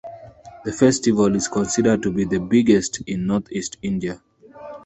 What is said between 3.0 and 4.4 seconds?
in Northeast India.